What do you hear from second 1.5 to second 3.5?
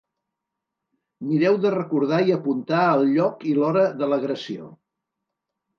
de recordar i apuntar el lloc